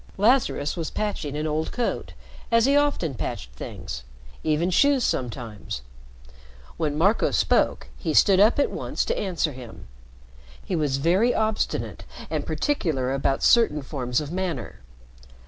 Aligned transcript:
Lazarus 0.17 0.75
was 0.75 0.89
patching 0.89 1.37
an 1.37 1.45
old 1.45 1.71
coat 1.71 2.13
as 2.51 2.65
he 2.65 2.75
often 2.75 3.13
patched 3.13 3.51
things 3.51 4.01
even 4.43 4.71
shoes 4.71 5.03
sometimes. 5.03 5.83
When 6.77 6.97
Marco 6.97 7.29
spoke, 7.29 7.87
he 7.99 8.15
stood 8.15 8.39
up 8.39 8.57
at 8.57 8.71
once 8.71 9.05
to 9.05 9.15
answer 9.19 9.51
him. 9.51 9.85
He 10.65 10.75
was 10.75 10.97
very 10.97 11.35
obstinate 11.35 12.03
and 12.31 12.47
particular 12.47 13.13
about 13.13 13.43
certain 13.43 13.83
forms 13.83 14.19
of 14.19 14.31
manner. 14.31 14.79